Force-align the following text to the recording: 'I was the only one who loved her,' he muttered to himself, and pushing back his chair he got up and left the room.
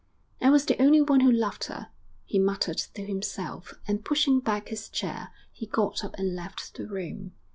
'I 0.41 0.49
was 0.49 0.65
the 0.65 0.81
only 0.81 0.99
one 1.03 1.19
who 1.19 1.31
loved 1.31 1.65
her,' 1.65 1.89
he 2.25 2.39
muttered 2.39 2.79
to 2.95 3.05
himself, 3.05 3.75
and 3.87 4.03
pushing 4.03 4.39
back 4.39 4.69
his 4.69 4.89
chair 4.89 5.29
he 5.51 5.67
got 5.67 6.03
up 6.03 6.15
and 6.17 6.35
left 6.35 6.73
the 6.73 6.87
room. 6.87 7.33